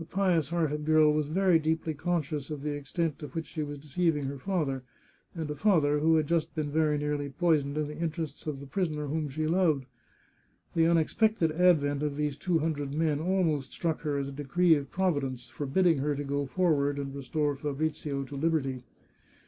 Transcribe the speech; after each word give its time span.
The 0.00 0.04
pious 0.04 0.48
hearted 0.48 0.84
girl 0.84 1.12
was 1.12 1.28
very 1.28 1.60
deeply 1.60 1.94
conscious 1.94 2.50
of 2.50 2.60
the 2.62 2.74
extent 2.74 3.20
to 3.20 3.28
which 3.28 3.46
she 3.46 3.62
was 3.62 3.78
deceiving 3.78 4.24
her 4.24 4.36
father, 4.36 4.82
and 5.32 5.48
a 5.48 5.54
father 5.54 6.00
who 6.00 6.16
had 6.16 6.26
just 6.26 6.52
been 6.56 6.72
very 6.72 6.98
nearly 6.98 7.28
poisoned 7.28 7.78
in 7.78 7.86
the 7.86 7.96
interests 7.96 8.48
of 8.48 8.58
the 8.58 8.66
prisoner 8.66 9.06
whom 9.06 9.28
she 9.28 9.46
loved. 9.46 9.86
The 10.74 10.88
unexpected 10.88 11.52
advent 11.52 12.02
of 12.02 12.16
these 12.16 12.36
two 12.36 12.58
hun 12.58 12.72
dred 12.72 12.94
men 12.96 13.20
almost 13.20 13.70
struck 13.70 14.00
her 14.00 14.16
as 14.18 14.28
a 14.28 14.32
decree 14.32 14.74
of 14.74 14.90
Providence, 14.90 15.48
for 15.48 15.66
bidding 15.66 15.98
her 15.98 16.16
to 16.16 16.24
go 16.24 16.46
forward, 16.46 16.98
and 16.98 17.14
restore 17.14 17.54
Fabrizio 17.54 18.24
to 18.24 18.34
liberty. 18.34 18.82